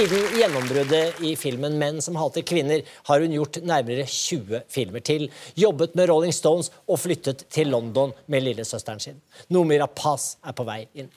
Siden 0.00 0.38
gjennombruddet 0.38 1.18
i 1.20 1.36
filmen 1.36 1.74
'Menn 1.78 1.98
som 2.02 2.16
hater 2.16 2.40
kvinner' 2.40 2.86
har 3.04 3.20
hun 3.20 3.32
gjort 3.32 3.58
nærmere 3.60 4.06
20 4.08 4.62
filmer 4.68 5.00
til, 5.04 5.26
jobbet 5.54 5.94
med 5.94 6.08
Rolling 6.08 6.32
Stones 6.32 6.70
og 6.88 7.02
flyttet 7.02 7.44
til 7.52 7.68
London 7.68 8.14
med 8.26 8.40
lillesøsteren 8.40 9.00
sin. 9.00 9.18
Noomi 9.50 9.76
Rapace 9.76 10.38
er 10.40 10.52
på 10.56 10.64
vei 10.64 10.88
inn. 10.94 11.10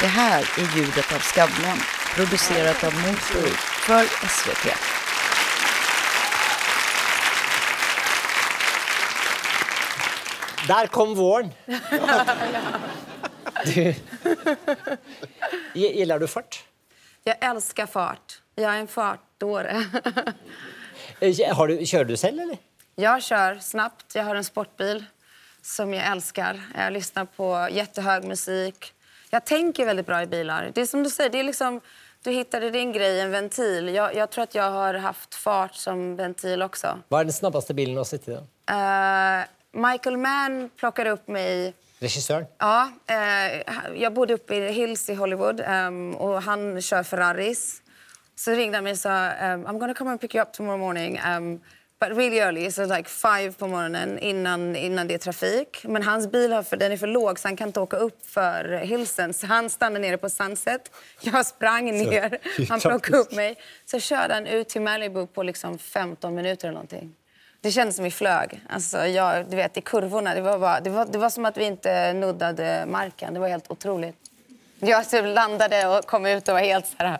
Det 0.00 0.06
här 0.06 0.42
är 0.58 0.76
ljudet 0.76 1.12
av 1.12 1.18
Skavlan, 1.18 1.80
producerat 2.14 2.84
av 2.84 2.94
Motor 2.94 3.50
för 3.86 4.04
SVT. 4.28 4.66
Der 10.68 10.86
kom 10.86 11.14
våren! 11.14 11.52
Du, 13.64 13.94
gillar 15.74 16.18
du 16.18 16.26
fart? 16.26 16.65
Jag 17.26 17.36
älskar 17.40 17.86
fart. 17.86 18.42
Jag 18.54 18.74
är 18.74 18.78
en 18.78 18.86
fartdåre. 18.86 19.84
Har 21.52 21.68
du, 21.68 21.86
kjører 21.86 22.04
du 22.04 22.16
selv, 22.16 22.40
eller? 22.40 22.58
Jag 22.94 23.22
kör 23.22 23.58
snabbt. 23.58 24.14
Jag 24.14 24.24
har 24.24 24.34
en 24.34 24.44
sportbil 24.44 25.04
som 25.62 25.94
jag 25.94 26.06
älskar. 26.06 26.60
Jag 26.74 26.92
lyssnar 26.92 27.24
på 27.24 27.68
jättehög 27.70 28.24
musik. 28.24 28.92
Jag 29.30 29.44
tänker 29.44 29.86
väldigt 29.86 30.06
bra 30.06 30.22
i 30.22 30.26
bilar. 30.26 30.70
Det 30.74 30.80
är 30.80 30.86
som 30.86 31.02
du 31.02 31.10
säger, 31.10 31.30
det 31.30 31.40
är 31.40 31.44
liksom, 31.44 31.80
du 32.22 32.30
hittade 32.30 32.70
din 32.70 32.92
grej, 32.92 33.20
en 33.20 33.30
ventil. 33.30 33.88
Jag, 33.88 34.14
jag 34.14 34.30
tror 34.30 34.42
att 34.42 34.54
jag 34.54 34.70
har 34.70 34.94
haft 34.94 35.34
fart 35.34 35.74
som 35.74 36.16
ventil 36.16 36.62
också. 36.62 36.98
Hva 37.08 37.20
er 37.20 37.24
den 37.24 37.32
snabbeste 37.32 37.74
bilen 37.74 37.94
du 37.94 38.00
har 38.00 38.14
i? 38.14 38.18
da? 38.26 38.42
Eh, 38.70 39.44
Michael 39.72 40.16
Mann 40.16 40.70
plockade 40.76 41.10
upp 41.10 41.28
mig 41.28 41.74
Regissøren? 42.00 42.46
Ja, 42.60 42.88
eh, 43.08 43.62
jag 44.02 44.14
bodde 44.14 44.34
uppe 44.34 44.54
i 44.54 44.72
Hills 44.72 45.08
i 45.08 45.14
Hollywood 45.14 45.60
ehm, 45.60 46.14
och 46.14 46.42
han 46.42 46.82
kör 46.82 47.02
Ferraris. 47.02 47.82
Så 48.34 48.50
ringde 48.50 48.76
han 48.76 48.84
mig 48.84 48.92
och 48.92 48.98
sa 48.98 49.10
ehm, 49.10 49.66
I'm 49.66 49.78
gonna 49.78 49.94
come 49.94 50.10
and 50.10 50.20
pick 50.20 50.34
you 50.34 50.42
up 50.42 50.52
tomorrow 50.52 50.80
morning. 50.80 51.20
Um, 51.36 51.60
but 52.00 52.16
really 52.16 52.38
early, 52.38 52.70
so 52.70 52.84
like 52.84 53.08
five 53.08 53.52
på 53.52 53.66
morgonen 53.66 54.18
innan, 54.18 54.76
innan 54.76 55.08
det 55.08 55.14
är 55.14 55.18
trafik. 55.18 55.84
Men 55.84 56.02
hans 56.02 56.32
bil 56.32 56.52
har 56.52 56.62
för, 56.62 56.76
den 56.76 56.92
är 56.92 56.96
för 56.96 57.06
låg 57.06 57.38
så 57.38 57.48
han 57.48 57.56
kan 57.56 57.68
inte 57.68 57.80
åka 57.80 57.96
upp 57.96 58.26
för 58.26 58.78
Hillsen. 58.78 59.34
Så 59.34 59.46
han 59.46 59.70
stannade 59.70 60.00
nere 60.00 60.16
på 60.16 60.28
Sunset. 60.30 60.90
Jag 61.20 61.46
sprang 61.46 61.84
ner. 61.84 62.38
Han 62.68 62.80
plockade 62.80 63.16
upp 63.18 63.32
mig. 63.32 63.58
Så 63.84 64.00
körde 64.00 64.34
han 64.34 64.46
ut 64.46 64.68
till 64.68 64.82
Malibu 64.82 65.26
på 65.26 65.42
liksom 65.42 65.78
15 65.78 66.34
minuter 66.34 66.68
eller 66.68 66.74
någonting. 66.74 67.14
Det 67.66 67.72
kändes 67.72 67.96
som 67.96 68.04
vi 68.04 68.10
flög. 68.10 68.60
Alltså, 68.68 69.06
jag, 69.06 69.46
du 69.50 69.56
vet, 69.56 69.76
I 69.76 69.80
kurvorna. 69.80 70.34
Det 70.34 70.40
var, 70.40 70.58
bara, 70.58 70.80
det, 70.80 70.90
var, 70.90 71.04
det 71.04 71.18
var 71.18 71.30
som 71.30 71.44
att 71.44 71.56
vi 71.56 71.64
inte 71.64 72.12
nuddade 72.12 72.84
marken. 72.88 73.34
Det 73.34 73.40
var 73.40 73.48
helt 73.48 73.70
otroligt. 73.70 74.16
Jag 74.78 75.10
typ 75.10 75.24
landade 75.34 75.86
och 75.86 76.06
kom 76.06 76.26
ut 76.26 76.48
och 76.48 76.54
var 76.54 76.60
helt 76.60 76.86
så 76.86 76.94
här... 76.98 77.18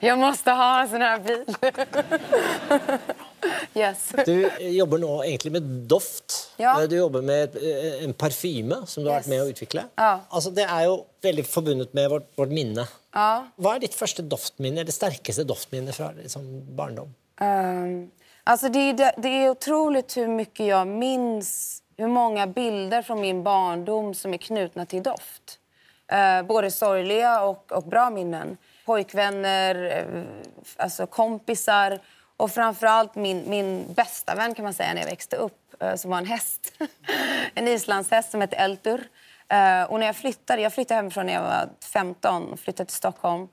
Jag 0.00 0.18
måste 0.18 0.50
ha 0.50 0.80
en 0.80 0.88
sån 0.88 1.00
här 1.02 1.18
bil. 1.18 1.44
yes. 3.74 4.12
Du 4.26 4.50
jobber 4.60 4.98
nå 4.98 5.24
egentlig 5.24 5.52
med 5.52 5.62
doft. 5.62 6.50
Ja. 6.56 6.86
Du 6.86 6.96
jobber 6.96 7.22
med 7.22 7.56
eh, 7.56 8.04
en 8.04 8.12
parfyme 8.14 8.76
som 8.86 9.04
du 9.04 9.10
har 9.10 9.16
Yes. 9.16 9.26
vært 9.26 9.30
med 9.30 9.42
å 9.42 9.48
utvikle. 9.48 9.84
Ja. 9.94 10.20
Altså, 10.28 10.50
det 10.50 10.66
er 10.68 10.84
jo 10.84 10.98
veldig 11.22 11.46
forbundet 11.48 11.94
med 11.96 12.10
vårt, 12.10 12.28
vårt 12.36 12.52
minne. 12.52 12.84
Ja. 13.14 13.30
Hva 13.56 13.76
er 13.78 13.86
ditt 13.86 13.96
første 13.96 14.22
doftminne, 14.22 14.84
eller 14.84 14.92
sterkeste 14.92 15.48
doftminne 15.48 15.96
fra 15.96 16.12
liksom, 16.20 16.44
barndom? 16.76 17.14
Ehm, 17.40 18.10
alltså 18.48 18.68
det, 18.68 18.78
är, 18.78 19.12
det, 19.20 19.28
är 19.28 19.50
otroligt 19.50 20.16
hur 20.16 20.28
mycket 20.28 20.66
jag 20.66 20.86
minns, 20.86 21.82
hur 21.96 22.08
många 22.08 22.46
bilder 22.46 23.02
från 23.02 23.20
min 23.20 23.42
barndom 23.42 24.14
som 24.14 24.34
är 24.34 24.38
knutna 24.38 24.86
till 24.86 25.02
doft. 25.02 25.58
Eh, 26.12 26.42
både 26.42 26.70
sorgliga 26.70 27.42
och, 27.42 27.72
och 27.72 27.82
bra 27.82 28.10
minnen. 28.10 28.56
Pojkvänner, 28.86 29.74
eh, 29.84 30.22
alltså 30.76 31.06
kompisar 31.06 31.98
och 32.36 32.50
framförallt 32.50 33.14
min, 33.14 33.44
min 33.46 33.92
bästa 33.94 34.34
vän 34.34 34.54
kan 34.54 34.62
man 34.62 34.74
säga 34.74 34.94
när 34.94 35.00
jag 35.00 35.08
växte 35.08 35.36
upp, 35.36 35.82
eh, 35.82 35.94
som 35.94 36.10
var 36.10 36.18
en 36.18 36.26
häst. 36.26 36.72
en 37.54 37.68
islandshäst 37.68 38.30
som 38.30 38.40
hette 38.40 38.56
Eltur. 38.56 39.08
Eh, 39.48 39.82
och 39.82 40.00
när 40.00 40.06
jag 40.06 40.16
flyttade, 40.16 40.62
jag 40.62 40.72
flyttade 40.72 40.96
hemifrån 40.96 41.26
när 41.26 41.32
jag 41.32 41.42
var 41.42 41.68
15 41.92 42.52
och 42.52 42.60
flyttade 42.60 42.86
till 42.86 42.96
Stockholm. 42.96 43.48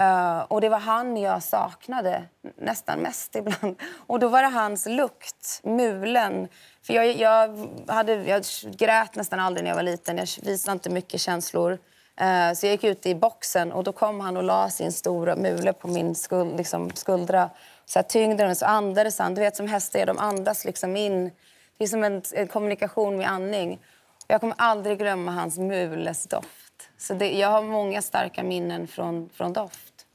Uh, 0.00 0.38
och 0.38 0.60
det 0.60 0.68
var 0.68 0.78
han 0.78 1.16
jag 1.16 1.42
saknade 1.42 2.24
nästan 2.56 2.98
mest 2.98 3.36
ibland. 3.36 3.82
Och 4.06 4.18
då 4.18 4.28
var 4.28 4.42
det 4.42 4.48
hans 4.48 4.86
lukt, 4.86 5.60
mulen. 5.62 6.48
För 6.82 6.94
jag, 6.94 7.16
jag, 7.16 7.68
hade, 7.86 8.14
jag 8.14 8.44
grät 8.76 9.14
nästan 9.14 9.40
aldrig 9.40 9.64
när 9.64 9.70
jag 9.70 9.76
var 9.76 9.82
liten. 9.82 10.18
Jag 10.18 10.28
visade 10.42 10.72
inte 10.72 10.90
mycket 10.90 11.20
känslor. 11.20 11.72
Uh, 11.72 12.54
så 12.54 12.66
jag 12.66 12.72
gick 12.72 12.84
ut 12.84 13.06
i 13.06 13.14
boxen 13.14 13.72
och 13.72 13.84
då 13.84 13.92
kom 13.92 14.20
han 14.20 14.36
och 14.36 14.42
la 14.42 14.70
sin 14.70 14.92
stora 14.92 15.36
mule 15.36 15.72
på 15.72 15.88
min 15.88 16.14
skuld, 16.14 16.56
liksom, 16.56 16.90
skuldra. 16.90 17.50
Så 17.86 17.98
jag 17.98 18.08
tyngde 18.08 18.54
så 18.54 18.66
andades 18.66 19.18
han. 19.18 19.34
Du 19.34 19.40
vet 19.40 19.56
som 19.56 19.68
hästar 19.68 19.98
är, 19.98 20.06
de 20.06 20.18
andas 20.18 20.64
liksom 20.64 20.96
in. 20.96 21.30
Det 21.78 21.84
är 21.84 21.88
som 21.88 22.04
en, 22.04 22.22
en 22.32 22.48
kommunikation 22.48 23.16
med 23.16 23.30
andning. 23.30 23.80
Jag 24.26 24.40
kommer 24.40 24.54
aldrig 24.58 24.98
glömma 24.98 25.32
hans 25.32 25.58
mules 25.58 26.26
doft. 26.26 26.65
Så 26.98 27.14
det, 27.14 27.30
jag 27.32 27.48
har 27.48 27.62
många 27.62 28.02
starka 28.02 28.42
minnen 28.42 28.86
från, 28.86 29.28
från 29.34 29.52
doft. 29.52 30.06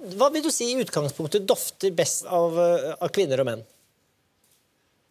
Hva 0.00 0.30
vil 0.30 0.42
du 0.42 0.50
si 0.50 0.64
i 0.64 0.80
utgangspunktet 0.80 1.46
dofter 1.48 1.90
best 1.90 2.26
av, 2.26 2.58
eh, 2.58 2.94
av 3.00 3.08
kvinner 3.08 3.40
og 3.40 3.46
menn? 3.46 3.64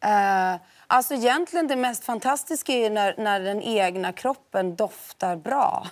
Eh, 0.04 0.56
alltså 0.88 1.14
egentligen 1.14 1.68
det 1.68 1.76
mest 1.76 2.04
fantastiska 2.04 2.74
är 2.74 2.90
när, 2.90 3.16
när 3.18 3.40
den 3.40 3.62
egna 3.62 4.12
kroppen 4.14 4.76
doftar 4.76 5.36
bra. 5.36 5.88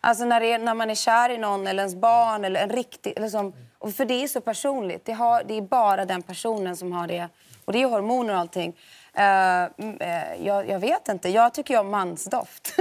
Alltså 0.00 0.24
när, 0.24 0.40
är, 0.40 0.58
när 0.58 0.74
man 0.74 0.90
är 0.90 0.94
kär 0.94 1.30
i 1.30 1.38
någon 1.38 1.66
eller 1.66 1.82
ens 1.82 1.94
barn 1.94 2.44
eller 2.44 2.60
en 2.60 2.70
riktig... 2.70 3.12
Eller 3.16 3.28
som, 3.28 3.52
och 3.78 3.94
för 3.94 4.04
det 4.04 4.24
är 4.24 4.28
så 4.28 4.40
personligt. 4.40 5.04
Det, 5.04 5.12
har, 5.12 5.44
det 5.44 5.54
är 5.54 5.62
bara 5.62 6.04
den 6.04 6.22
personen 6.22 6.76
som 6.76 6.92
har 6.92 7.06
det. 7.06 7.28
Och 7.66 7.72
det 7.72 7.82
är 7.82 7.86
hormoner 7.86 8.34
och 8.34 8.40
allting. 8.40 8.76
Mm, 9.12 9.96
eh, 10.00 10.46
jag, 10.46 10.68
jag 10.68 10.78
vet 10.78 11.08
inte. 11.08 11.28
Jag 11.28 11.54
tycker 11.54 11.74
ju 11.74 11.80
om 11.80 11.90
mansdoft. 11.90 12.74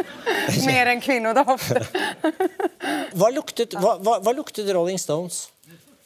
Mer 0.66 0.86
än 0.86 1.00
kvinnodoft. 1.00 1.72
Hva 3.12 3.30
luktet, 3.30 3.74
hva, 3.74 3.96
hva, 3.98 4.18
hva 4.22 4.32
luktet 4.32 4.68
Rolling 4.70 4.98
Stones? 4.98 5.48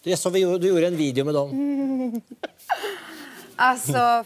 Jeg 0.03 0.19
så 0.19 0.31
vi, 0.31 0.41
du 0.59 0.69
gjorde 0.69 0.87
en 0.87 0.97
video 0.97 1.25
med 1.25 1.35
dem. 1.35 2.21
Alltså, 3.57 4.25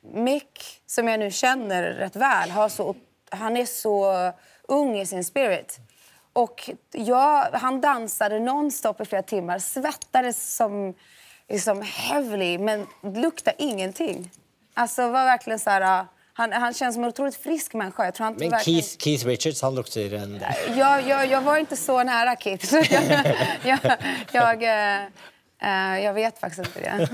Mick, 0.00 0.80
som 0.86 1.08
jag 1.08 1.20
nu 1.20 1.30
känner 1.30 1.82
rätt 1.82 2.16
väl, 2.16 2.50
har 2.50 2.68
så, 2.68 2.94
han 3.30 3.56
är 3.56 3.66
så 3.66 4.32
ung 4.62 4.98
i 4.98 5.06
sin 5.06 5.24
spirit. 5.24 5.78
Och 6.32 6.70
jag, 6.92 7.50
han 7.52 7.80
dansade 7.80 8.40
nonstop 8.40 9.00
i 9.00 9.04
flera 9.04 9.22
timmar, 9.22 9.58
svettades 9.58 10.56
som 10.56 10.94
liksom 11.50 11.82
heavily, 11.82 12.58
men 12.58 12.86
luktade 13.02 13.56
ingenting. 13.58 14.30
Alltså 14.74 15.02
var 15.02 15.24
verkligen 15.24 15.58
så 15.58 15.70
här... 15.70 16.06
Han, 16.32 16.52
han 16.52 16.74
känns 16.74 16.94
som 16.94 17.04
en 17.04 17.08
otroligt 17.08 17.36
frisk 17.36 17.74
människa. 17.74 18.04
Jag 18.04 18.14
tror 18.14 18.24
han 18.24 18.34
Men 18.34 18.50
verkligen... 18.50 18.82
Keith, 18.82 18.98
Keith 18.98 19.26
Richards 19.26 19.62
han 19.62 19.78
en 19.78 20.38
del. 20.38 20.42
jag, 20.76 21.08
jag, 21.08 21.26
jag 21.26 21.40
var 21.40 21.56
inte 21.56 21.76
så 21.76 22.02
nära 22.02 22.36
Kit. 22.36 22.68
Så 22.68 22.76
jag, 22.90 23.26
jag, 23.64 23.80
jag, 24.32 24.62
eh, 24.62 25.02
eh, 25.62 26.04
jag 26.04 26.14
vet 26.14 26.38
faktiskt 26.38 26.66
inte 26.66 26.80
det. 26.80 27.08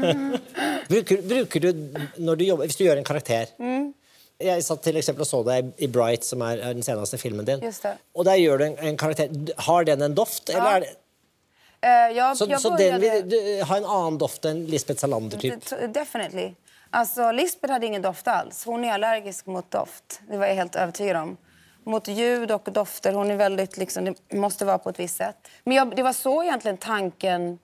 Bruker, 0.89 1.23
bruker 1.23 1.61
du, 1.61 1.95
når 2.17 2.37
du 2.37 2.45
jobber, 2.45 2.67
Hvis 2.67 2.77
du 2.77 2.85
gjør 2.85 2.97
en 2.97 3.05
karakter 3.05 3.47
Mm. 3.59 3.95
Jeg 4.41 4.65
satt 4.65 4.83
til 4.85 4.97
eksempel 5.01 5.25
og 5.25 5.29
så 5.31 5.39
deg 5.47 5.71
i 5.81 5.87
Bright, 5.89 6.25
som 6.25 6.43
er 6.45 6.61
den 6.61 6.83
seneste 6.85 7.17
filmen 7.19 7.47
din. 7.49 7.63
Just 7.65 7.87
det. 7.87 7.95
Og 8.13 8.27
der 8.29 8.37
gjør 8.37 8.59
du 8.61 8.65
en, 8.67 8.75
en 8.85 8.99
karakter. 9.01 9.31
Har 9.65 9.87
den 9.89 10.03
en 10.03 10.15
doft? 10.15 10.51
Eller 10.51 10.85
det, 11.87 12.11
Eh, 12.11 12.17
jag, 12.17 12.37
så 12.37 12.47
jag 12.49 12.61
så 12.61 12.69
den 12.69 12.77
började- 12.77 13.23
vil 13.23 13.29
du, 13.29 13.63
ha 13.63 13.77
en 13.77 13.85
annen 13.85 14.19
doft 14.19 14.45
enn 14.45 14.67
Lisbeth 14.67 15.01
Salander? 15.01 15.39
Typ. 15.39 15.95
Definitely. 15.95 16.55
Alltså, 16.91 17.33
Lisbeth 17.33 17.73
hade 17.73 17.87
ingen 17.87 18.03
doft 18.03 18.29
alls. 18.29 18.65
Hon 18.65 18.85
är 18.85 18.93
allergisk 18.93 19.47
mot 19.47 19.71
doft. 19.71 20.21
Det 20.31 20.37
var 20.37 20.47
jag 20.47 20.55
helt 20.55 20.77
övertygad 20.77 21.17
om. 21.17 21.37
Mot 21.85 22.09
ljud 22.09 22.51
och 22.51 22.69
dofter. 22.73 23.13
Hon 23.13 23.31
är 23.31 23.37
väldigt, 23.37 23.77
liksom, 23.77 24.05
det 24.05 24.37
måste 24.37 24.65
vara 24.65 24.79
på 24.79 24.91
ett 24.91 25.01
visst 25.01 25.17
sätt. 25.17 25.37
Men 25.65 25.77
jag, 25.77 25.97
det 25.97 26.03
var 26.03 26.13
så 26.13 26.43
egentligen 26.43 26.77
tanken, 26.77 27.59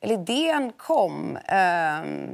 eller 0.00 0.14
idén 0.14 0.72
kom 0.76 1.38
ehm, 1.44 2.30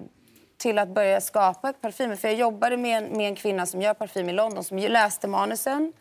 till 0.58 0.78
att 0.78 0.88
börja 0.88 1.20
skapa 1.20 1.72
parfymer. 1.72 2.16
För 2.16 2.28
jag 2.28 2.36
jobbade 2.36 2.76
med 2.76 2.98
en, 2.98 3.04
med 3.16 3.26
en 3.28 3.36
kvinna 3.36 3.66
som 3.66 3.82
gör 3.82 3.94
parfym 3.94 4.28
i 4.28 4.32
London 4.32 4.64
som 4.64 4.78
läste 4.78 5.28
manusen 5.28 5.92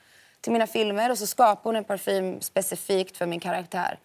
till 0.42 0.52
mina 0.54 0.68
filmer 0.68 1.12
och 1.12 1.18
så 1.18 1.28
skapade 1.28 1.60
hon 1.70 1.76
en 1.76 1.84
parfym 1.84 2.42
specifikt 2.42 3.18
för 3.18 3.26
min 3.26 3.40
karaktär. 3.40 4.00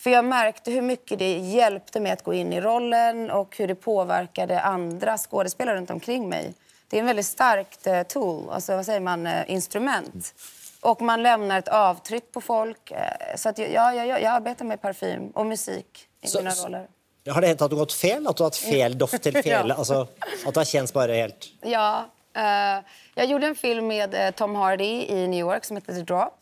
För 0.00 0.10
jag 0.10 0.24
märkte 0.24 0.70
hur 0.70 0.82
mycket 0.82 1.18
det 1.18 1.38
hjälpte 1.38 2.00
mig 2.00 2.12
att 2.12 2.24
gå 2.24 2.32
in 2.34 2.52
i 2.52 2.60
rollen 2.60 3.30
och 3.30 3.56
hur 3.56 3.68
det 3.68 3.74
påverkade 3.74 4.60
andra 4.60 5.18
skådespelare 5.18 5.76
runt 5.76 5.90
omkring 5.90 6.28
mig. 6.28 6.54
Det 6.88 6.96
är 6.96 7.00
en 7.00 7.06
väldigt 7.06 7.26
starkt 7.26 7.86
eh, 7.86 8.02
tool, 8.02 8.50
alltså 8.50 8.76
vad 8.76 8.86
säger 8.86 9.00
man, 9.00 9.26
eh, 9.26 9.50
instrument. 9.50 10.34
Och 10.80 11.02
man 11.02 11.22
lämnar 11.22 11.58
ett 11.58 11.68
avtryck 11.68 12.32
på 12.32 12.40
folk. 12.40 12.90
Eh, 12.90 12.98
så 13.36 13.48
att 13.48 13.58
jag, 13.58 13.70
ja, 13.72 13.94
jag, 13.94 14.06
jag 14.22 14.24
arbetar 14.32 14.64
med 14.64 14.82
parfym 14.82 15.30
och 15.30 15.46
musik 15.46 16.06
i 16.22 16.26
Så- 16.28 16.38
mina 16.38 16.50
så- 16.50 16.66
roller. 16.66 16.86
Har 17.30 17.40
det 17.40 17.46
hendt 17.46 17.62
at 17.62 17.70
du 17.70 17.76
gått 17.76 17.92
fel? 17.92 18.26
At 18.26 18.36
du 18.36 18.42
har 18.42 18.46
hatt 18.46 18.56
fel 18.56 18.98
doft 18.98 19.22
til 19.22 19.32
fel? 19.42 19.68
Ja. 19.68 19.74
altså, 19.74 20.00
at 20.46 20.54
det 20.54 20.56
har 20.60 20.64
kjents 20.64 20.92
bare 20.92 21.12
helt 21.12 21.48
Ja, 21.62 22.04
eh, 22.36 22.82
jag 23.14 23.26
gjorde 23.26 23.46
en 23.46 23.54
film 23.54 23.86
med 23.86 24.36
Tom 24.36 24.54
Hardy 24.54 25.04
i 25.08 25.26
New 25.28 25.40
York 25.40 25.64
som 25.64 25.76
heter 25.76 25.94
The 25.94 26.00
Drop. 26.02 26.39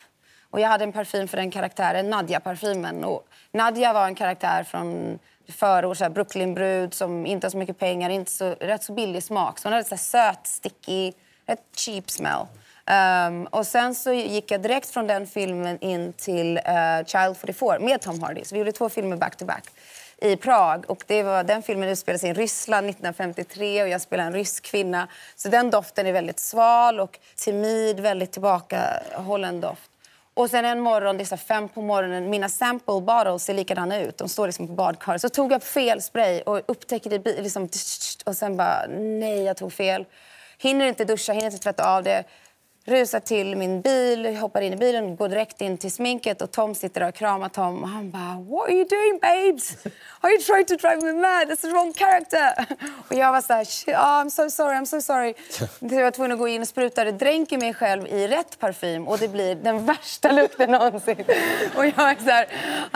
Och 0.50 0.60
jag 0.60 0.68
hade 0.68 0.84
en 0.84 0.92
parfym 0.92 1.28
för 1.28 1.36
den 1.36 1.50
karaktären, 1.50 2.10
Nadja-parfymen. 2.10 3.04
Och 3.04 3.28
Nadja 3.52 3.92
var 3.92 4.06
en 4.06 4.14
karaktär 4.14 4.64
från 4.64 5.18
förort, 5.48 6.12
Brooklynbrud 6.12 6.94
som 6.94 7.26
inte 7.26 7.46
har 7.46 7.50
så 7.50 7.58
mycket 7.58 7.78
pengar, 7.78 8.10
inte 8.10 8.30
så, 8.30 8.50
rätt 8.50 8.82
så 8.82 8.92
billig 8.92 9.22
smak. 9.22 9.58
Så 9.58 9.68
hon 9.68 9.72
hade 9.72 9.84
så 9.84 9.94
här 9.94 9.96
söt, 9.96 10.46
sticky, 10.46 11.12
rätt 11.46 11.62
cheap 11.76 12.10
smell. 12.10 12.46
Um, 13.28 13.46
och 13.46 13.66
sen 13.66 13.94
så 13.94 14.12
gick 14.12 14.50
jag 14.50 14.62
direkt 14.62 14.90
från 14.90 15.06
den 15.06 15.26
filmen 15.26 15.78
in 15.80 16.12
till 16.12 16.56
uh, 16.56 17.06
Child 17.06 17.36
44 17.36 17.78
med 17.78 18.00
Tom 18.00 18.22
Hardy. 18.22 18.44
Så 18.44 18.54
vi 18.54 18.58
gjorde 18.58 18.72
två 18.72 18.88
filmer 18.88 19.16
back 19.16 19.36
to 19.36 19.44
back 19.44 19.64
i 20.20 20.36
Prag. 20.36 20.84
Och 20.90 21.04
det 21.06 21.22
var, 21.22 21.44
den 21.44 21.62
filmen 21.62 21.88
utspelade 21.88 22.18
sig 22.18 22.30
i 22.30 22.32
Ryssland 22.32 22.86
1953 22.86 23.82
och 23.82 23.88
jag 23.88 24.00
spelar 24.00 24.24
en 24.24 24.32
rysk 24.32 24.64
kvinna. 24.64 25.08
Så 25.36 25.48
den 25.48 25.70
doften 25.70 26.06
är 26.06 26.12
väldigt 26.12 26.38
sval 26.38 27.00
och 27.00 27.18
timid, 27.36 28.00
väldigt 28.00 28.32
tillbakahållen 28.32 29.60
doft. 29.60 29.90
Och 30.38 30.50
sen 30.50 30.64
en 30.64 30.80
morgon, 30.80 31.18
det 31.18 31.32
är 31.32 31.36
fem 31.36 31.68
på 31.68 31.82
morgonen, 31.82 32.30
mina 32.30 32.48
sample 32.48 33.00
bottles 33.00 33.44
ser 33.44 33.54
likadana 33.54 34.00
ut. 34.00 34.18
De 34.18 34.28
står 34.28 34.46
liksom 34.46 34.66
på 34.66 34.72
badkaret. 34.72 35.20
Så 35.20 35.28
tog 35.28 35.52
jag 35.52 35.62
fel 35.62 36.02
spray 36.02 36.40
och 36.40 36.60
upptäckte 36.66 37.08
det 37.08 37.42
liksom, 37.42 37.68
och 38.24 38.36
sen 38.36 38.56
bara, 38.56 38.86
nej 38.88 39.42
jag 39.42 39.56
tog 39.56 39.72
fel. 39.72 40.04
Hinner 40.58 40.86
inte 40.86 41.04
duscha, 41.04 41.32
hinner 41.32 41.46
inte 41.46 41.58
tvätta 41.58 41.96
av 41.96 42.02
det 42.02 42.24
rusar 42.88 43.20
till 43.20 43.56
min 43.56 43.80
bil, 43.80 44.36
hoppar 44.36 44.60
in 44.60 44.72
i 44.72 44.76
bilen 44.76 45.16
går 45.16 45.28
direkt 45.28 45.60
in 45.60 45.78
till 45.78 45.92
sminket 45.92 46.42
och 46.42 46.50
Tom 46.50 46.74
sitter 46.74 47.00
där 47.00 47.08
och 47.08 47.14
kramar 47.14 47.48
Tom 47.48 47.82
och 47.82 47.88
han 47.88 48.10
bara 48.10 48.44
What 48.50 48.68
are 48.68 48.72
you 48.72 48.84
doing 48.84 49.18
babes? 49.22 49.76
Are 50.20 50.30
you 50.30 50.42
trying 50.42 50.64
to 50.64 50.76
drive 50.76 51.02
me 51.02 51.12
mad? 51.12 51.50
It's 51.50 51.60
the 51.60 51.68
wrong 51.68 51.92
character! 51.92 52.66
Och 53.08 53.14
jag 53.14 53.32
var 53.32 53.40
så 53.40 53.52
här, 53.52 53.64
oh, 53.64 54.22
I'm 54.22 54.30
so 54.30 54.50
sorry, 54.50 54.76
I'm 54.76 54.84
so 54.84 55.00
sorry. 55.00 55.34
Jag 55.96 56.04
var 56.04 56.10
tvungen 56.10 56.32
att 56.32 56.38
gå 56.38 56.48
in 56.48 56.62
och 56.62 56.68
spruta 56.68 57.04
det, 57.04 57.12
dränker 57.12 57.58
mig 57.58 57.74
själv 57.74 58.06
i 58.06 58.28
rätt 58.28 58.58
parfym 58.58 59.08
och 59.08 59.18
det 59.18 59.28
blir 59.28 59.54
den 59.54 59.86
värsta 59.86 60.32
lukten 60.32 60.70
någonsin. 60.70 61.24
Och 61.76 61.86
jag 61.86 62.10
är 62.10 62.24
så 62.24 62.30
här, 62.30 62.46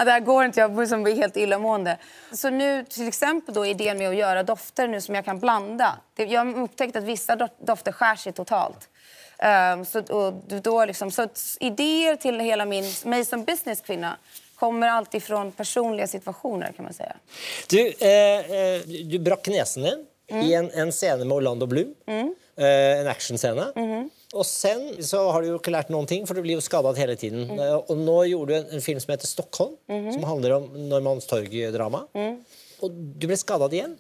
det 0.05 0.11
här 0.11 0.21
går 0.21 0.45
inte, 0.45 0.61
jag 0.61 0.73
blir 0.73 1.17
helt 1.17 1.37
illamående. 1.37 1.99
Så 2.33 2.51
nu 2.51 2.85
till 2.85 3.09
exempel 3.09 3.55
då 3.55 3.67
idén 3.67 3.99
med 3.99 4.09
att 4.09 4.17
göra 4.17 4.43
dofter 4.43 4.89
nu 4.89 5.01
som 5.01 5.15
jag 5.15 5.25
kan 5.25 5.39
blanda. 5.39 5.97
Jag 6.17 6.45
har 6.45 6.63
upptäckt 6.63 6.97
att 6.97 7.05
vissa 7.05 7.49
dofter 7.61 7.93
skär 7.93 8.17
sig 8.17 8.33
totalt. 8.33 8.89
Um, 9.43 9.85
så, 9.85 10.01
och 10.01 10.35
då 10.63 10.85
liksom, 10.85 11.11
så 11.11 11.29
idéer 11.61 12.17
till 12.17 12.41
hela 12.41 12.65
min, 12.65 12.85
mig 13.05 13.25
som 13.25 13.45
businesskvinna 13.45 14.17
kommer 14.55 14.89
alltid 14.89 15.23
från 15.23 15.53
personliga 15.53 16.07
situationer 16.07 16.73
kan 16.77 16.85
man 16.85 16.95
säga. 16.95 17.17
Du, 17.69 17.93
eh, 17.99 18.51
eh 18.51 18.83
du 19.05 19.19
brakk 19.19 19.45
din 19.45 19.65
mm. 20.29 20.47
i 20.47 20.55
en, 20.55 20.71
en 20.71 20.93
scen 20.93 21.29
med 21.29 21.37
Orlando 21.37 21.67
Bloom. 21.67 21.95
Mm. 22.07 22.35
Eh, 22.57 23.01
en 23.01 23.07
actionscen. 23.07 23.59
Mm. 23.59 24.11
Och 24.33 24.47
sen 24.47 25.05
så 25.05 25.31
har 25.31 25.43
du 25.43 25.49
ju 25.49 25.55
inte 25.55 25.71
lärt 25.71 25.89
någonting 25.89 26.27
för 26.27 26.35
du 26.35 26.43
blir 26.43 26.55
ju 26.55 26.61
skadad 26.61 26.99
hela 26.99 27.17
tiden. 27.17 27.51
Mm. 27.51 27.59
Eh, 27.59 27.75
och 27.75 27.97
nu 27.97 28.25
gjorde 28.25 28.53
du 28.53 28.59
en, 28.59 28.71
en, 28.71 28.81
film 28.81 29.01
som 29.01 29.11
heter 29.11 29.27
Stockholm 29.27 29.77
mm. 29.89 30.13
som 30.13 30.25
handlar 30.25 30.51
om 30.51 30.89
Norrmalmstorg-drama. 30.89 32.07
Mm. 32.13 32.45
Och 32.81 32.91
du 32.91 33.27
blev 33.27 33.37
skadad 33.37 33.75
igen. 33.75 33.99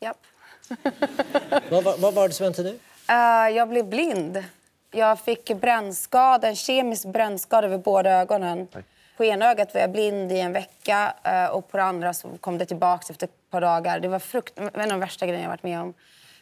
Japp. 0.00 0.16
vad, 1.70 1.84
vad, 1.84 1.98
vad 1.98 2.14
var 2.14 2.28
det 2.28 2.34
som 2.34 2.44
hände 2.44 2.62
nu? 2.62 2.78
Uh, 3.10 3.56
jag 3.56 3.68
blev 3.68 3.84
blind. 3.84 4.44
Jag 4.90 5.20
fick 5.20 5.56
brännskada, 5.60 6.48
en 6.48 6.56
kemisk 6.56 7.04
brännskada 7.04 7.66
över 7.66 7.78
båda 7.78 8.10
ögonen. 8.10 8.68
Nej. 8.72 8.84
På 9.16 9.24
ena 9.24 9.50
ögat 9.50 9.74
var 9.74 9.80
jag 9.80 9.90
blind 9.90 10.32
i 10.32 10.40
en 10.40 10.52
vecka 10.52 11.14
uh, 11.28 11.56
och 11.56 11.70
på 11.70 11.76
det 11.76 11.82
andra 11.82 12.14
så 12.14 12.28
kom 12.40 12.58
det 12.58 12.66
tillbaka 12.66 13.06
efter 13.10 13.26
ett 13.26 13.50
par 13.50 13.60
dagar. 13.60 14.00
Det 14.00 14.08
var 14.08 14.18
frukt, 14.18 14.58
en 14.58 14.80
av 14.80 14.88
de 14.88 15.00
värsta 15.00 15.26
grejerna 15.26 15.44
jag 15.44 15.50
varit 15.50 15.62
med 15.62 15.80
om. 15.80 15.94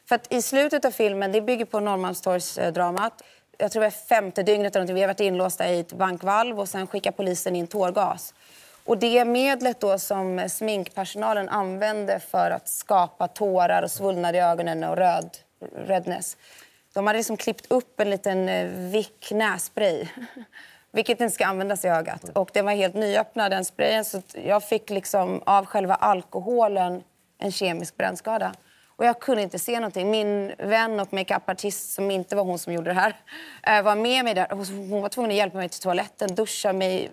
För 0.09 0.15
att 0.15 0.33
i 0.33 0.43
slutet 0.43 0.85
av 0.85 0.91
filmen, 0.91 1.33
det 1.33 1.41
bygger 1.41 1.65
på 1.65 1.81
Norrmalmstorgsdramat. 1.81 3.23
Jag 3.59 3.73
tror 3.73 3.81
det 3.81 3.87
var 3.87 3.91
femte 3.91 4.43
dygnet 4.43 4.77
vi 4.77 5.01
har 5.01 5.09
varit 5.09 5.21
inlåsta 5.21 5.69
i 5.69 5.81
ett 5.81 5.93
bankvalv 5.93 6.61
och 6.61 6.69
sen 6.69 6.87
skickar 6.87 7.11
polisen 7.11 7.57
in 7.57 7.67
tårgas. 7.67 8.35
Och 8.85 8.99
det 8.99 9.25
medlet 9.25 9.81
då 9.81 9.99
som 9.99 10.49
sminkpersonalen 10.49 11.49
använde 11.49 12.21
för 12.21 12.51
att 12.51 12.69
skapa 12.69 13.29
tårar 13.29 13.83
och 13.83 13.91
svullnad 13.91 14.37
i 14.37 14.39
ögonen 14.39 14.85
och 14.85 14.97
röd 14.97 15.37
redness. 15.77 16.37
De 16.93 17.07
hade 17.07 17.19
liksom 17.19 17.37
klippt 17.37 17.67
upp 17.73 18.01
en 18.01 18.11
liten 18.11 18.49
eh, 18.49 18.67
vick 18.67 19.31
nässpray. 19.31 20.07
Vilket 20.93 21.21
inte 21.21 21.35
ska 21.35 21.47
användas 21.47 21.85
i 21.85 21.89
ögat. 21.89 22.29
Och 22.35 22.51
den 22.53 22.65
var 22.65 22.73
helt 22.73 22.95
nyöppnad, 22.95 23.53
den 23.53 23.65
sprayen. 23.65 24.05
Så 24.05 24.23
jag 24.45 24.65
fick 24.65 24.91
liksom 24.91 25.43
av 25.47 25.67
själva 25.67 25.95
alkoholen 25.95 27.03
en 27.39 27.53
kemisk 27.53 27.97
brännskada. 27.97 28.55
Och 28.97 29.05
jag 29.05 29.21
kunde 29.21 29.43
inte 29.43 29.59
se 29.59 29.75
någonting. 29.75 30.11
Min 30.11 30.53
vän 30.59 31.01
och 31.01 31.13
makeupartist, 31.13 31.93
som 31.93 32.11
inte 32.11 32.37
var 32.37 32.45
hon 32.45 32.59
som 32.59 32.73
gjorde 32.73 32.91
det 32.91 33.01
här, 33.01 33.17
eh, 33.63 33.83
var 33.83 33.97
med 33.97 34.25
mig 34.25 34.35
där. 34.35 34.47
Hon 34.91 35.03
var 35.03 35.09
tvungen 35.09 35.31
att 35.31 35.37
hjälpa 35.37 35.59
mig 35.59 35.69
till 35.69 35.81
toaletten, 35.81 36.35
duscha 36.35 36.73
mig, 36.73 37.11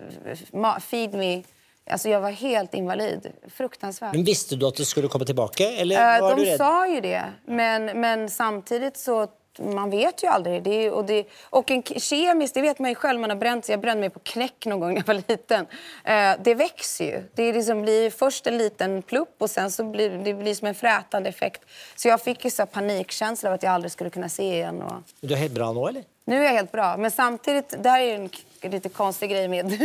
feed 0.80 1.14
me 1.14 1.42
Alltså 1.90 2.08
jag 2.08 2.20
var 2.20 2.30
helt 2.30 2.74
invalid. 2.74 3.32
Fruktansvärt. 3.48 4.14
Men 4.14 4.24
visste 4.24 4.56
du 4.56 4.66
att 4.66 4.74
du 4.74 4.84
skulle 4.84 5.08
komma 5.08 5.24
tillbaka? 5.24 5.64
Eller 5.64 6.16
äh, 6.16 6.20
var 6.20 6.30
de 6.30 6.40
du 6.40 6.50
rädd? 6.50 6.58
sa 6.58 6.86
ju 6.86 7.00
det. 7.00 7.24
Men, 7.46 8.00
men 8.00 8.30
samtidigt 8.30 8.96
så 8.96 9.28
man 9.58 9.90
vet 9.90 10.22
ju 10.22 10.28
aldrig. 10.28 10.62
Det 10.62 10.90
och, 10.90 11.04
det, 11.04 11.24
och 11.42 11.70
en 11.70 11.82
kemiskt, 11.82 12.54
det 12.54 12.62
vet 12.62 12.78
man 12.78 12.90
ju 12.90 12.94
själv, 12.94 13.20
man 13.20 13.30
har 13.30 13.36
bränt 13.36 13.64
sig. 13.64 13.72
Jag 13.72 13.80
brände 13.80 14.00
mig 14.00 14.10
på 14.10 14.18
knäck 14.18 14.66
någon 14.66 14.80
gång 14.80 14.88
när 14.88 14.96
jag 14.96 15.06
var 15.06 15.22
liten. 15.28 15.66
Eh, 16.04 16.32
det 16.44 16.54
växer 16.54 17.04
ju. 17.04 17.22
Det 17.34 17.52
liksom 17.52 17.82
blir 17.82 18.10
först 18.10 18.46
en 18.46 18.58
liten 18.58 19.02
plupp 19.02 19.34
och 19.38 19.50
sen 19.50 19.70
så 19.70 19.84
blir 19.84 20.10
det 20.10 20.34
blir 20.34 20.54
som 20.54 20.68
en 20.68 20.74
frätande 20.74 21.28
effekt. 21.28 21.62
Så 21.96 22.08
jag 22.08 22.22
fick 22.22 22.44
ju 22.44 22.50
så 22.50 22.66
panikkänsla 22.66 23.48
av 23.48 23.54
att 23.54 23.62
jag 23.62 23.72
aldrig 23.72 23.92
skulle 23.92 24.10
kunna 24.10 24.28
se 24.28 24.54
igen. 24.54 24.82
Och... 24.82 24.92
Du 25.20 25.34
är 25.34 25.38
helt 25.38 25.54
bra 25.54 25.72
nu 25.72 25.80
eller? 25.88 26.04
Nu 26.30 26.36
är 26.36 26.44
jag 26.44 26.52
helt 26.52 26.72
bra. 26.72 26.96
Men 26.96 27.10
samtidigt, 27.10 27.74
det 27.78 27.90
här 27.90 28.00
är 28.00 28.14
en 28.60 28.70
lite 28.70 28.88
konstig 28.88 29.30
grej 29.30 29.48
med, 29.48 29.66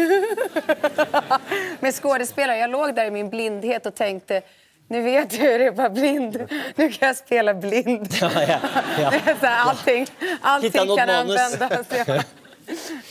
med 1.79 1.93
skådespelare. 1.95 2.57
Jag 2.57 2.69
låg 2.69 2.95
där 2.95 3.05
i 3.05 3.11
min 3.11 3.29
blindhet 3.29 3.85
och 3.85 3.95
tänkte 3.95 4.41
nu 4.87 5.01
vet 5.01 5.33
jag 5.33 5.39
hur 5.39 5.59
det 5.59 5.65
är 5.65 5.69
att 5.69 5.75
vara 5.75 5.89
blind. 5.89 6.47
Nu 6.75 6.91
kan 6.91 7.07
jag 7.07 7.17
spela 7.17 7.53
blind. 7.53 8.07
Ja, 8.21 8.31
ja, 8.33 8.59
ja. 8.99 9.09
Här, 9.41 9.69
allting 9.69 10.07
allting 10.41 10.71
kan 10.97 11.09
användas. 11.09 11.57
Ja. 12.07 12.23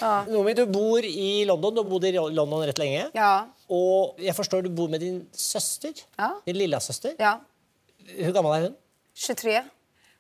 Ja. 0.00 0.24
Nomi, 0.28 0.54
du 0.54 0.66
bor 0.66 1.04
i 1.04 1.44
London. 1.44 1.74
Du 1.74 1.80
har 1.80 1.90
bott 1.90 2.04
i 2.04 2.12
London 2.12 2.66
rätt 2.66 2.78
länge. 2.78 3.06
Ja. 3.12 3.48
Och 3.66 4.14
jag 4.18 4.36
förstår 4.36 4.58
att 4.58 4.64
du 4.64 4.70
bor 4.70 4.88
med 4.88 5.00
din 5.00 5.26
syster. 5.32 5.92
Ja. 6.16 6.40
Din 6.44 6.58
lilla 6.58 6.80
syster. 6.80 7.12
Ja. 7.18 7.40
Hur 8.06 8.32
gammal 8.32 8.58
är 8.58 8.62
hon? 8.62 8.74
23. 9.14 9.62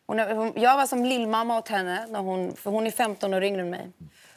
Hon 0.06 0.18
hon, 0.18 0.52
jag 0.56 0.76
var 0.76 0.86
som 0.86 1.04
lillmamma 1.04 1.58
åt 1.58 1.68
henne, 1.68 2.06
när 2.08 2.20
hon, 2.20 2.56
för 2.56 2.70
hon 2.70 2.86
är 2.86 2.90
15 2.90 3.34
år 3.34 3.44
yngre 3.44 3.60
än 3.60 3.70
mig. 3.70 3.90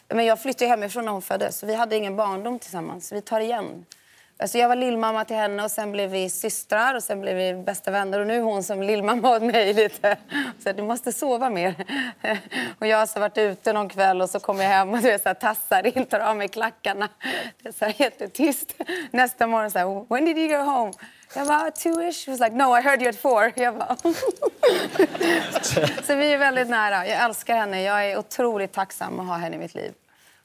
Men 0.08 0.26
jag 0.26 0.42
flyttade 0.42 0.70
hemifrån 0.70 1.06
när 1.06 1.12
hon 1.12 1.22
föddes, 1.22 1.60
så 1.60 1.66
vi 1.66 1.76
hade 1.76 1.96
ingen 1.96 2.16
barndom 2.16 2.60
tillsammans. 2.60 3.12
Vi 3.12 3.22
tar 3.22 3.40
igen. 3.40 3.86
Alltså 4.40 4.58
jag 4.58 4.68
var 4.68 4.76
lillmamma 4.76 5.26
till 5.26 5.36
henne 5.36 5.64
och 5.64 5.72
sen 5.72 5.92
blev 5.92 6.10
vi 6.10 6.30
systrar 6.30 6.96
och 6.96 7.04
sen 7.04 7.22
blev 7.22 7.36
vi 7.36 7.64
bästa 7.64 7.92
vänner. 7.92 8.20
Och 8.20 8.28
nu 8.28 8.38
är 8.38 8.42
hon 8.42 8.64
som 8.64 8.84
lillmamma 8.84 9.36
åt 9.36 9.44
mig 9.44 9.74
lite. 9.74 10.18
Så 10.64 10.72
du 10.72 10.84
måste 10.84 11.12
sova 11.12 11.50
mer. 11.50 11.76
Och 12.80 12.88
jag 12.88 12.98
har 12.98 13.02
alltså 13.02 13.20
varit 13.20 13.38
ute 13.38 13.74
någon 13.74 13.90
kväll 13.90 14.22
och 14.22 14.30
så 14.30 14.40
kommer 14.40 14.64
jag 14.64 14.70
hem 14.70 14.94
och 14.94 15.00
det 15.00 15.12
är 15.12 15.18
så 15.18 15.30
här, 15.30 15.34
tassar 15.34 15.98
in, 15.98 16.06
tar 16.06 16.20
av 16.20 16.38
mig 16.38 16.48
klackarna. 16.48 17.10
Det 17.62 17.70
är 17.70 17.74
så 17.74 17.86
här 17.86 17.94
jättetyst. 17.98 18.74
Nästa 19.12 19.48
morgon 19.48 19.72
så 19.72 19.80
här, 19.80 20.06
when 20.10 20.26
did 20.26 20.38
you 20.38 20.48
go 20.48 20.72
home? 20.72 20.94
Jag 21.36 21.48
bara, 21.48 21.70
two-ish. 21.70 22.26
She 22.26 22.32
was 22.32 22.40
like, 22.40 22.56
no, 22.56 22.78
I 22.78 22.82
heard 22.82 23.02
you 23.02 23.10
at 23.10 23.16
four. 23.16 23.54
Jag 23.56 23.78
bara... 23.78 23.98
så 26.04 26.16
vi 26.16 26.34
är 26.34 26.38
väldigt 26.38 26.70
nära. 26.70 27.08
Jag 27.08 27.26
älskar 27.26 27.56
henne. 27.56 27.82
Jag 27.82 28.06
är 28.06 28.18
otroligt 28.18 28.74
tacksam 28.74 29.20
att 29.20 29.28
ha 29.28 29.36
henne 29.36 29.56
i 29.56 29.60
mitt 29.60 29.76
liv. 29.76 29.94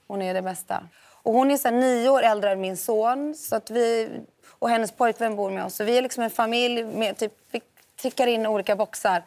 Hon 0.06 0.22
är 0.22 0.34
det 0.34 0.42
bästa. 0.42 0.88
Och 1.22 1.32
hon 1.32 1.50
är 1.50 1.56
så 1.56 1.70
nio 1.70 2.08
år 2.08 2.22
äldre 2.22 2.50
än 2.50 2.60
min 2.60 2.76
son. 2.76 3.34
Så 3.34 3.56
att 3.56 3.70
vi, 3.70 4.08
och 4.48 4.68
hennes 4.68 4.92
pojkvän 4.92 5.36
bor 5.36 5.50
med 5.50 5.64
oss. 5.64 5.74
Så 5.74 5.84
vi 5.84 5.98
är 5.98 6.02
liksom 6.02 6.24
en 6.24 6.30
familj. 6.30 6.84
Med, 6.84 7.16
typ, 7.16 7.32
vi 7.50 7.60
tickar 7.96 8.26
in 8.26 8.46
olika 8.46 8.76
boxar. 8.76 9.22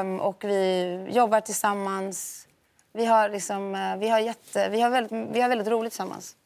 Um, 0.00 0.20
och 0.20 0.44
vi 0.44 1.06
jobbar 1.10 1.40
tillsammans. 1.40 2.46
Vi 2.92 3.04
har, 3.04 3.28
liksom, 3.28 3.74
uh, 3.74 3.96
vi 3.96 4.08
har, 4.08 4.18
jätte, 4.18 4.68
vi 4.68 4.80
har, 4.80 4.90
väldigt, 4.90 5.12
vi 5.32 5.40
har 5.40 5.48
väldigt 5.48 5.68
roligt 5.68 5.92
tillsammans. 5.92 6.36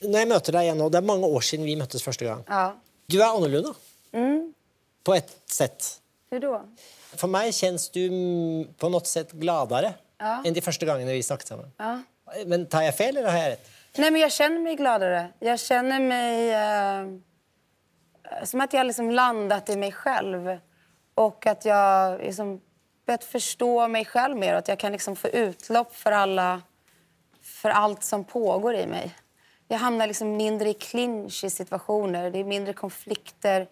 När 0.00 0.18
jag 0.18 0.28
möter 0.28 0.52
dig 0.52 0.64
igen, 0.64 0.80
och 0.80 0.90
det 0.90 0.98
är 0.98 1.02
många 1.02 1.26
år 1.26 1.40
sedan 1.40 1.64
vi 1.64 1.76
möttes 1.76 2.02
första 2.02 2.24
gången. 2.24 2.44
Ja. 2.48 2.76
Du 3.06 3.22
är 3.22 3.26
annorlunda. 3.26 3.74
Mm. 4.12 4.54
På 5.04 5.14
ett 5.14 5.50
sätt. 5.50 6.00
Hur 6.30 6.40
då? 6.40 6.68
För 7.16 7.28
mig 7.28 7.52
känns 7.52 7.90
du 7.90 8.08
på 8.78 8.88
något 8.88 9.06
sätt 9.06 9.32
gladare 9.32 9.94
ja. 10.18 10.42
än 10.44 10.54
de 10.54 10.60
första 10.60 10.86
gångerna 10.86 11.12
vi 11.12 11.22
snackade 11.22 11.46
samman. 11.46 11.70
Ja. 11.76 12.02
Men 12.46 12.66
tar 12.66 12.82
jag 12.82 12.96
fel 12.96 13.16
eller 13.16 13.30
har 13.30 13.38
jag 13.38 13.50
rätt? 13.50 13.70
Nej, 13.96 14.10
men 14.10 14.20
jag 14.20 14.32
känner 14.32 14.60
mig 14.60 14.76
gladare. 14.76 15.28
Jag 15.38 15.60
känner 15.60 16.00
mig 16.00 16.50
eh, 16.50 17.06
som 18.44 18.60
att 18.60 18.72
jag 18.72 18.86
liksom 18.86 19.10
landat 19.10 19.68
i 19.68 19.76
mig 19.76 19.92
själv. 19.92 20.58
Och 21.14 21.46
att 21.46 21.64
jag 21.64 22.20
liksom 22.20 22.60
börjat 23.06 23.24
förstå 23.24 23.88
mig 23.88 24.04
själv 24.04 24.36
mer 24.36 24.52
och 24.52 24.58
att 24.58 24.68
jag 24.68 24.78
kan 24.78 24.92
liksom 24.92 25.16
få 25.16 25.28
utlopp 25.28 25.96
för, 25.96 26.12
alla, 26.12 26.62
för 27.42 27.70
allt 27.70 28.04
som 28.04 28.24
pågår 28.24 28.74
i 28.74 28.86
mig. 28.86 29.14
Jag 29.68 29.78
hamnar 29.78 30.06
liksom 30.06 30.36
mindre 30.36 30.68
i 30.68 30.74
clinch 30.74 31.44
i 31.44 31.50
situationer. 31.50 32.30
Det 32.30 32.38
är 32.38 32.44
mindre 32.44 32.72
konflikter. 32.72 33.68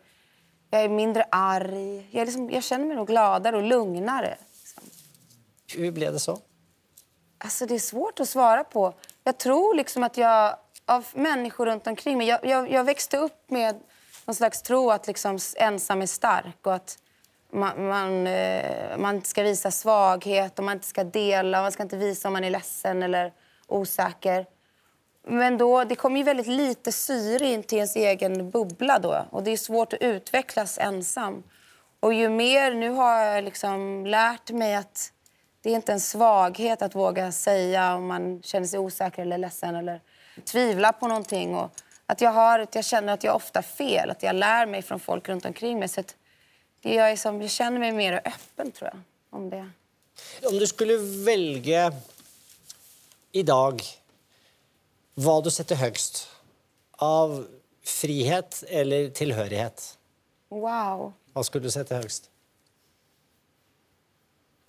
Jag 0.70 0.82
är 0.82 0.88
mindre 0.88 1.26
arg. 1.30 2.08
Jag, 2.10 2.24
liksom, 2.24 2.50
jag 2.50 2.64
känner 2.64 2.86
mig 2.86 2.96
nog 2.96 3.06
gladare 3.06 3.56
och 3.56 3.62
lugnare. 3.62 4.36
Liksom. 4.60 4.82
Hur 5.76 5.92
blev 5.92 6.12
det 6.12 6.18
så? 6.18 6.38
Alltså, 7.38 7.66
det 7.66 7.74
är 7.74 7.78
svårt 7.78 8.20
att 8.20 8.28
svara 8.28 8.64
på. 8.64 8.94
jag 9.24 9.38
tror 9.38 9.74
liksom 9.74 10.02
att 10.02 10.16
jag, 10.16 10.56
av 10.86 11.06
människor 11.14 11.66
runt 11.66 11.86
omkring 11.86 12.18
mig, 12.18 12.26
jag, 12.26 12.44
jag, 12.44 12.70
jag 12.70 12.84
växte 12.84 13.16
upp 13.18 13.50
med 13.50 13.80
någon 14.24 14.34
slags 14.34 14.62
tro 14.62 14.90
att 14.90 15.06
liksom 15.06 15.38
ensam 15.56 16.02
är 16.02 16.06
stark 16.06 16.66
och 16.66 16.74
att 16.74 16.98
man, 17.52 17.86
man, 17.86 18.26
eh, 18.26 18.98
man 18.98 19.14
inte 19.14 19.28
ska 19.28 19.42
visa 19.42 19.70
svaghet 19.70 20.58
och 20.58 20.64
man 20.64 20.76
inte 20.76 20.86
ska 20.86 21.04
dela, 21.04 21.62
man 21.62 21.72
ska 21.72 21.82
inte 21.82 21.96
visa 21.96 22.28
om 22.28 22.32
man 22.32 22.44
är 22.44 22.50
ledsen 22.50 23.02
eller 23.02 23.32
osäker. 23.66 24.46
Men 25.24 25.58
då, 25.58 25.84
det 25.84 25.94
kommer 25.94 26.16
ju 26.16 26.22
väldigt 26.22 26.46
lite 26.46 26.92
syre 26.92 27.46
in 27.46 27.62
till 27.62 27.78
ens 27.78 27.96
egen 27.96 28.50
bubbla 28.50 28.98
då 28.98 29.26
och 29.30 29.42
det 29.42 29.50
är 29.50 29.56
svårt 29.56 29.92
att 29.92 30.02
utvecklas 30.02 30.78
ensam. 30.78 31.42
Och 32.00 32.14
ju 32.14 32.28
mer, 32.28 32.74
nu 32.74 32.90
har 32.90 33.18
jag 33.18 33.44
liksom 33.44 34.06
lärt 34.06 34.50
mig 34.50 34.74
att 34.74 35.12
det 35.62 35.70
är 35.70 35.74
inte 35.74 35.92
en 35.92 36.00
svaghet 36.00 36.82
att 36.82 36.94
våga 36.94 37.32
säga 37.32 37.94
om 37.94 38.06
man 38.06 38.42
känner 38.42 38.66
sig 38.66 38.78
osäker 38.78 39.22
eller 39.22 39.38
ledsen 39.38 39.74
eller 39.74 40.00
tvivlar 40.44 40.92
på 40.92 41.08
någonting. 41.08 41.54
Och 41.54 41.70
att 42.06 42.20
jag, 42.20 42.30
har, 42.30 42.58
att 42.58 42.74
jag 42.74 42.84
känner 42.84 43.12
att 43.12 43.24
jag 43.24 43.36
ofta 43.36 43.58
har 43.58 43.62
fel, 43.62 44.10
att 44.10 44.22
jag 44.22 44.36
lär 44.36 44.66
mig 44.66 44.82
från 44.82 45.00
folk 45.00 45.28
runt 45.28 45.46
omkring 45.46 45.78
mig. 45.78 45.88
Så 45.88 46.00
att 46.00 46.16
jag, 46.80 47.10
är 47.10 47.16
som, 47.16 47.42
jag 47.42 47.50
känner 47.50 47.78
mig 47.78 47.92
mer 47.92 48.20
öppen 48.24 48.72
tror 48.72 48.90
jag, 48.92 49.00
om 49.30 49.50
det. 49.50 49.70
Om 50.42 50.58
du 50.58 50.66
skulle 50.66 50.96
välja 51.24 51.92
idag 53.32 53.82
vad 55.14 55.44
du 55.44 55.50
sätter 55.50 55.74
högst 55.76 56.28
av 56.90 57.46
frihet 57.84 58.64
eller 58.68 59.10
tillhörighet, 59.10 59.98
Wow. 60.48 61.12
vad 61.32 61.46
skulle 61.46 61.64
du 61.64 61.70
sätta 61.70 61.94
högst? 61.96 62.30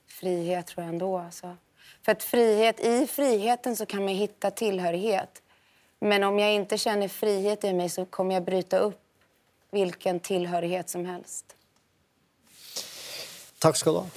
Frihet 0.08 0.68
tror 0.68 0.84
jag 0.86 0.94
ändå. 0.94 1.18
Alltså. 1.18 1.58
För 2.02 2.12
att 2.12 2.24
frihet, 2.24 2.80
i 2.80 3.08
friheten 3.08 3.76
så 3.76 3.86
kan 3.86 4.06
man 4.06 4.14
hitta 4.14 4.52
tillhörighet. 4.52 5.42
Men 6.00 6.24
om 6.24 6.40
jag 6.40 6.54
inte 6.54 6.78
känner 6.78 7.08
frihet 7.08 7.64
i 7.64 7.74
mig 7.74 7.90
så 7.90 8.06
kommer 8.06 8.34
jag 8.34 8.44
bryta 8.44 8.78
upp 8.78 9.00
vilken 9.72 10.20
tillhörighet 10.20 10.90
som 10.90 11.06
helst. 11.06 11.56
Tack 13.60 13.78
ska 13.78 13.92
du 13.92 13.98
ha. 13.98 14.08